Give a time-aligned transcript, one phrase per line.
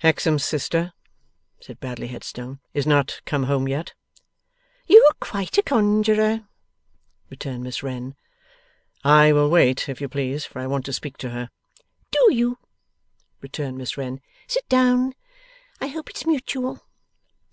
[0.00, 0.92] 'Hexam's sister,'
[1.60, 3.94] said Bradley Headstone, 'is not come home yet?'
[4.88, 6.40] 'You are quite a conjuror,'
[7.30, 8.16] returned Miss Wren.
[9.04, 11.50] 'I will wait, if you please, for I want to speak to her.'
[12.10, 12.58] 'Do you?'
[13.40, 14.20] returned Miss Wren.
[14.48, 15.14] 'Sit down.
[15.80, 16.82] I hope it's mutual.